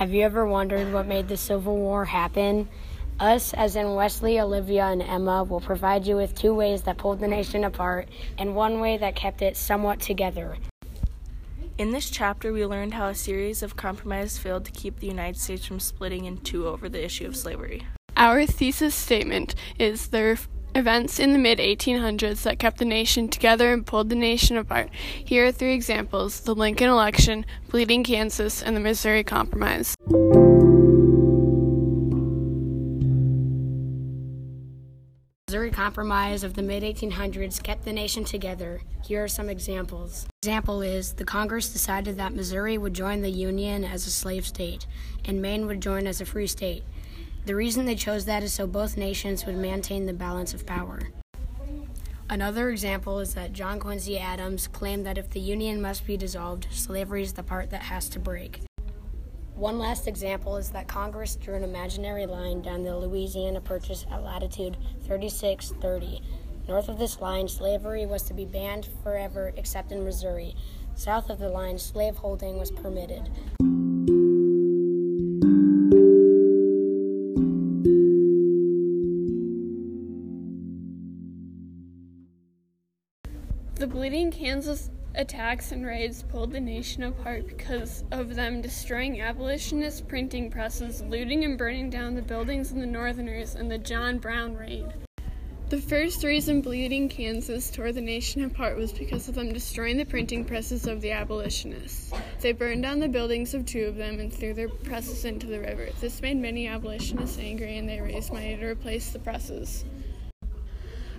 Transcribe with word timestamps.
Have 0.00 0.14
you 0.14 0.22
ever 0.22 0.46
wondered 0.46 0.94
what 0.94 1.06
made 1.06 1.28
the 1.28 1.36
Civil 1.36 1.76
War 1.76 2.06
happen? 2.06 2.70
Us, 3.20 3.52
as 3.52 3.76
in 3.76 3.94
Wesley, 3.94 4.40
Olivia, 4.40 4.84
and 4.84 5.02
Emma, 5.02 5.44
will 5.44 5.60
provide 5.60 6.06
you 6.06 6.16
with 6.16 6.34
two 6.34 6.54
ways 6.54 6.80
that 6.84 6.96
pulled 6.96 7.20
the 7.20 7.28
nation 7.28 7.64
apart 7.64 8.08
and 8.38 8.56
one 8.56 8.80
way 8.80 8.96
that 8.96 9.14
kept 9.14 9.42
it 9.42 9.58
somewhat 9.58 10.00
together. 10.00 10.56
In 11.76 11.90
this 11.90 12.08
chapter, 12.08 12.50
we 12.50 12.64
learned 12.64 12.94
how 12.94 13.08
a 13.08 13.14
series 13.14 13.62
of 13.62 13.76
compromises 13.76 14.38
failed 14.38 14.64
to 14.64 14.70
keep 14.70 15.00
the 15.00 15.06
United 15.06 15.38
States 15.38 15.66
from 15.66 15.78
splitting 15.78 16.24
in 16.24 16.38
two 16.38 16.66
over 16.66 16.88
the 16.88 17.04
issue 17.04 17.26
of 17.26 17.36
slavery. 17.36 17.86
Our 18.16 18.46
thesis 18.46 18.94
statement 18.94 19.54
is 19.78 20.08
there 20.08 20.38
events 20.74 21.18
in 21.18 21.32
the 21.32 21.38
mid 21.38 21.58
1800s 21.58 22.42
that 22.42 22.58
kept 22.58 22.78
the 22.78 22.84
nation 22.84 23.28
together 23.28 23.72
and 23.72 23.86
pulled 23.86 24.08
the 24.08 24.14
nation 24.14 24.56
apart. 24.56 24.90
Here 24.92 25.46
are 25.46 25.52
three 25.52 25.74
examples 25.74 26.40
the 26.40 26.54
Lincoln 26.54 26.88
election, 26.88 27.46
Bleeding 27.68 28.04
Kansas, 28.04 28.62
and 28.62 28.76
the 28.76 28.80
Missouri 28.80 29.24
Compromise. 29.24 29.94
Missouri 35.50 35.72
Compromise 35.72 36.44
of 36.44 36.54
the 36.54 36.62
mid 36.62 36.84
1800s 36.84 37.60
kept 37.60 37.84
the 37.84 37.92
nation 37.92 38.22
together. 38.22 38.82
Here 39.04 39.24
are 39.24 39.28
some 39.28 39.48
examples. 39.48 40.26
Example 40.42 40.80
is 40.80 41.14
the 41.14 41.24
Congress 41.24 41.70
decided 41.70 42.16
that 42.18 42.34
Missouri 42.34 42.78
would 42.78 42.94
join 42.94 43.20
the 43.20 43.30
Union 43.30 43.84
as 43.84 44.06
a 44.06 44.10
slave 44.10 44.46
state, 44.46 44.86
and 45.24 45.42
Maine 45.42 45.66
would 45.66 45.80
join 45.80 46.06
as 46.06 46.20
a 46.20 46.24
free 46.24 46.46
state. 46.46 46.84
The 47.50 47.56
reason 47.56 47.84
they 47.84 47.96
chose 47.96 48.26
that 48.26 48.44
is 48.44 48.54
so 48.54 48.64
both 48.64 48.96
nations 48.96 49.44
would 49.44 49.56
maintain 49.56 50.06
the 50.06 50.12
balance 50.12 50.54
of 50.54 50.64
power. 50.64 51.00
Another 52.28 52.70
example 52.70 53.18
is 53.18 53.34
that 53.34 53.52
John 53.52 53.80
Quincy 53.80 54.20
Adams 54.20 54.68
claimed 54.68 55.04
that 55.04 55.18
if 55.18 55.30
the 55.30 55.40
Union 55.40 55.82
must 55.82 56.06
be 56.06 56.16
dissolved, 56.16 56.68
slavery 56.70 57.24
is 57.24 57.32
the 57.32 57.42
part 57.42 57.70
that 57.70 57.82
has 57.82 58.08
to 58.10 58.20
break. 58.20 58.60
One 59.56 59.80
last 59.80 60.06
example 60.06 60.58
is 60.58 60.70
that 60.70 60.86
Congress 60.86 61.34
drew 61.34 61.56
an 61.56 61.64
imaginary 61.64 62.24
line 62.24 62.62
down 62.62 62.84
the 62.84 62.96
Louisiana 62.96 63.60
Purchase 63.60 64.06
at 64.12 64.22
latitude 64.22 64.76
3630. 65.02 66.22
North 66.68 66.88
of 66.88 67.00
this 67.00 67.20
line, 67.20 67.48
slavery 67.48 68.06
was 68.06 68.22
to 68.22 68.32
be 68.32 68.44
banned 68.44 68.88
forever 69.02 69.52
except 69.56 69.90
in 69.90 70.04
Missouri. 70.04 70.54
South 70.94 71.28
of 71.28 71.40
the 71.40 71.48
line, 71.48 71.80
slaveholding 71.80 72.60
was 72.60 72.70
permitted. 72.70 73.28
The 83.80 83.86
Bleeding 83.86 84.30
Kansas 84.30 84.90
attacks 85.14 85.72
and 85.72 85.86
raids 85.86 86.22
pulled 86.24 86.52
the 86.52 86.60
nation 86.60 87.02
apart 87.02 87.48
because 87.48 88.04
of 88.10 88.34
them 88.34 88.60
destroying 88.60 89.22
abolitionist 89.22 90.06
printing 90.06 90.50
presses, 90.50 91.00
looting 91.00 91.44
and 91.44 91.56
burning 91.56 91.88
down 91.88 92.14
the 92.14 92.20
buildings 92.20 92.70
of 92.70 92.76
the 92.76 92.84
Northerners, 92.84 93.54
and 93.54 93.70
the 93.70 93.78
John 93.78 94.18
Brown 94.18 94.54
raid. 94.54 94.84
The 95.70 95.80
first 95.80 96.22
reason 96.24 96.60
Bleeding 96.60 97.08
Kansas 97.08 97.70
tore 97.70 97.90
the 97.90 98.02
nation 98.02 98.44
apart 98.44 98.76
was 98.76 98.92
because 98.92 99.30
of 99.30 99.34
them 99.34 99.50
destroying 99.50 99.96
the 99.96 100.04
printing 100.04 100.44
presses 100.44 100.86
of 100.86 101.00
the 101.00 101.12
abolitionists. 101.12 102.12
They 102.40 102.52
burned 102.52 102.82
down 102.82 103.00
the 103.00 103.08
buildings 103.08 103.54
of 103.54 103.64
two 103.64 103.86
of 103.86 103.96
them 103.96 104.20
and 104.20 104.30
threw 104.30 104.52
their 104.52 104.68
presses 104.68 105.24
into 105.24 105.46
the 105.46 105.58
river. 105.58 105.88
This 106.02 106.20
made 106.20 106.36
many 106.36 106.66
abolitionists 106.66 107.38
angry 107.38 107.78
and 107.78 107.88
they 107.88 108.02
raised 108.02 108.30
money 108.30 108.54
to 108.54 108.66
replace 108.66 109.10
the 109.10 109.20
presses. 109.20 109.86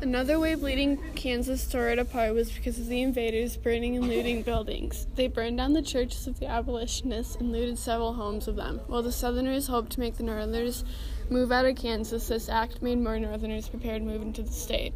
Another 0.00 0.38
way 0.38 0.54
Bleeding 0.54 0.96
Kansas 1.16 1.66
tore 1.66 1.88
it 1.88 1.98
apart 1.98 2.32
was 2.32 2.52
because 2.52 2.78
of 2.78 2.86
the 2.86 3.02
invaders 3.02 3.56
burning 3.56 3.96
and 3.96 4.06
looting 4.06 4.42
buildings. 4.42 5.08
They 5.16 5.26
burned 5.26 5.56
down 5.56 5.72
the 5.72 5.82
churches 5.82 6.28
of 6.28 6.38
the 6.38 6.46
abolitionists 6.46 7.34
and 7.34 7.50
looted 7.50 7.78
several 7.78 8.12
homes 8.12 8.46
of 8.46 8.54
them. 8.54 8.80
While 8.86 9.02
the 9.02 9.10
Southerners 9.10 9.66
hoped 9.66 9.90
to 9.92 10.00
make 10.00 10.16
the 10.16 10.22
Northerners 10.22 10.84
move 11.30 11.50
out 11.50 11.66
of 11.66 11.74
Kansas, 11.74 12.28
this 12.28 12.48
act 12.48 12.80
made 12.80 12.98
more 12.98 13.18
Northerners 13.18 13.68
prepared 13.68 14.02
to 14.02 14.08
move 14.08 14.22
into 14.22 14.42
the 14.42 14.52
state. 14.52 14.94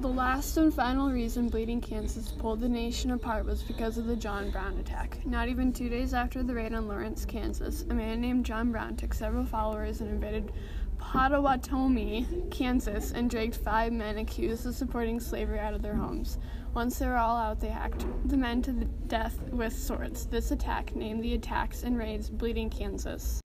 The 0.00 0.08
last 0.08 0.56
and 0.56 0.72
final 0.72 1.10
reason 1.10 1.50
Bleeding 1.50 1.82
Kansas 1.82 2.30
pulled 2.32 2.60
the 2.60 2.68
nation 2.70 3.10
apart 3.10 3.44
was 3.44 3.62
because 3.62 3.98
of 3.98 4.06
the 4.06 4.16
John 4.16 4.50
Brown 4.50 4.78
attack. 4.78 5.18
Not 5.26 5.48
even 5.48 5.74
two 5.74 5.90
days 5.90 6.14
after 6.14 6.42
the 6.42 6.54
raid 6.54 6.72
on 6.72 6.88
Lawrence, 6.88 7.26
Kansas, 7.26 7.84
a 7.90 7.92
man 7.92 8.22
named 8.22 8.46
John 8.46 8.72
Brown 8.72 8.96
took 8.96 9.12
several 9.12 9.44
followers 9.44 10.00
and 10.00 10.08
invaded 10.08 10.52
Pottawatomie, 10.96 12.50
Kansas, 12.50 13.12
and 13.12 13.28
dragged 13.28 13.56
five 13.56 13.92
men 13.92 14.16
accused 14.16 14.64
of 14.64 14.74
supporting 14.74 15.20
slavery 15.20 15.58
out 15.58 15.74
of 15.74 15.82
their 15.82 15.96
homes. 15.96 16.38
Once 16.72 16.98
they 16.98 17.06
were 17.06 17.18
all 17.18 17.36
out, 17.36 17.60
they 17.60 17.68
hacked 17.68 18.06
the 18.24 18.38
men 18.38 18.62
to 18.62 18.72
the 18.72 18.86
death 19.06 19.38
with 19.50 19.76
swords. 19.76 20.24
This 20.24 20.50
attack, 20.50 20.96
named 20.96 21.22
the 21.22 21.34
Attacks 21.34 21.82
and 21.82 21.98
Raids 21.98 22.30
Bleeding 22.30 22.70
Kansas. 22.70 23.42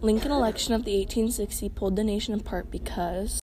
Lincoln 0.00 0.30
election 0.30 0.74
of 0.74 0.84
the 0.84 0.96
1860 0.96 1.70
pulled 1.70 1.96
the 1.96 2.04
nation 2.04 2.32
apart 2.32 2.70
because 2.70 3.40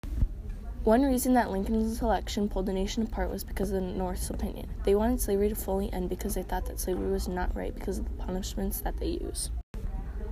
one 0.84 1.04
reason 1.04 1.36
that 1.36 1.52
Lincoln's 1.52 2.02
election 2.02 2.50
pulled 2.50 2.66
the 2.66 2.74
nation 2.74 3.04
apart 3.04 3.30
was 3.30 3.44
because 3.44 3.70
of 3.70 3.76
the 3.76 3.88
North's 3.88 4.32
opinion. 4.32 4.68
They 4.84 4.96
wanted 4.96 5.22
slavery 5.22 5.50
to 5.50 5.56
fully 5.56 5.94
end 5.94 6.10
because 6.10 6.34
they 6.34 6.42
thought 6.42 6.66
that 6.66 6.80
slavery 6.80 7.12
was 7.12 7.28
not 7.28 7.56
right 7.56 7.76
because 7.76 8.00
of 8.00 8.06
the 8.06 8.24
punishments 8.24 8.82
that 8.82 8.98
they 8.98 9.20
use. 9.22 9.52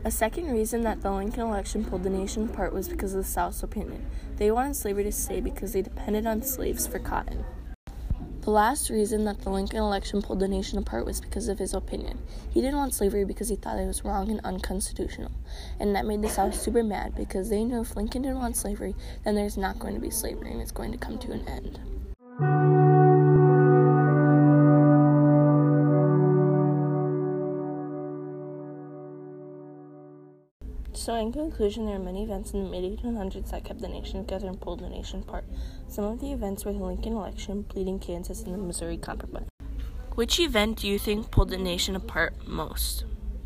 A 0.05 0.09
second 0.09 0.51
reason 0.51 0.81
that 0.81 1.01
the 1.01 1.11
Lincoln 1.11 1.43
election 1.43 1.85
pulled 1.85 2.01
the 2.01 2.09
nation 2.09 2.49
apart 2.49 2.73
was 2.73 2.89
because 2.89 3.13
of 3.13 3.23
the 3.23 3.29
South's 3.29 3.61
opinion. 3.61 4.03
They 4.37 4.49
wanted 4.49 4.75
slavery 4.75 5.03
to 5.03 5.11
stay 5.11 5.39
because 5.39 5.73
they 5.73 5.83
depended 5.83 6.25
on 6.25 6.41
slaves 6.41 6.87
for 6.87 6.97
cotton. 6.97 7.45
The 8.47 8.51
last 8.51 8.89
reason 8.89 9.25
that 9.25 9.41
the 9.41 9.49
Lincoln 9.49 9.79
election 9.79 10.21
pulled 10.21 10.39
the 10.39 10.47
nation 10.47 10.77
apart 10.77 11.05
was 11.05 11.19
because 11.19 11.49
of 11.49 11.59
his 11.59 11.73
opinion. 11.73 12.17
He 12.49 12.61
didn't 12.61 12.77
want 12.77 12.93
slavery 12.93 13.25
because 13.25 13.49
he 13.49 13.57
thought 13.57 13.77
it 13.77 13.85
was 13.85 14.05
wrong 14.05 14.31
and 14.31 14.39
unconstitutional. 14.39 15.31
And 15.81 15.93
that 15.93 16.05
made 16.05 16.21
the 16.21 16.29
South 16.29 16.55
super 16.55 16.81
mad 16.81 17.13
because 17.13 17.49
they 17.49 17.65
knew 17.65 17.81
if 17.81 17.97
Lincoln 17.97 18.21
didn't 18.21 18.39
want 18.39 18.55
slavery, 18.55 18.95
then 19.25 19.35
there's 19.35 19.57
not 19.57 19.79
going 19.79 19.95
to 19.95 19.99
be 19.99 20.09
slavery 20.09 20.49
and 20.49 20.61
it's 20.61 20.71
going 20.71 20.93
to 20.93 20.97
come 20.97 21.17
to 21.17 21.33
an 21.33 21.45
end. 21.45 21.96
So, 30.97 31.13
in 31.13 31.31
conclusion, 31.31 31.85
there 31.85 31.95
are 31.95 31.99
many 31.99 32.23
events 32.23 32.51
in 32.53 32.63
the 32.63 32.69
mid 32.69 32.83
1800s 32.83 33.51
that 33.51 33.63
kept 33.63 33.81
the 33.81 33.87
nation 33.87 34.25
together 34.25 34.47
and 34.47 34.59
pulled 34.59 34.79
the 34.79 34.89
nation 34.89 35.19
apart. 35.19 35.45
Some 35.87 36.05
of 36.05 36.19
the 36.19 36.33
events 36.33 36.65
were 36.65 36.73
the 36.73 36.83
Lincoln 36.83 37.13
election, 37.13 37.61
Bleeding 37.61 37.99
Kansas, 37.99 38.41
and 38.41 38.53
the 38.55 38.57
Missouri 38.57 38.97
Compromise. 38.97 39.47
Which 40.15 40.39
event 40.39 40.79
do 40.79 40.87
you 40.87 40.97
think 40.97 41.29
pulled 41.29 41.49
the 41.49 41.57
nation 41.57 41.95
apart 41.95 42.47
most? 42.47 43.05